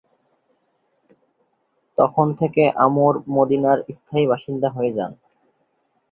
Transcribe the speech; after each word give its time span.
তখন 1.97 2.27
থেকে 2.39 2.63
আমর 2.85 3.13
মদীনার 3.35 3.79
স্থায়ী 3.97 4.25
বাসিন্দা 4.27 4.69
হয়ে 4.69 4.91
যান। 4.97 5.11